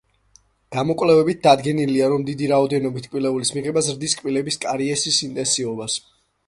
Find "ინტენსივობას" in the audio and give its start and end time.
5.31-6.03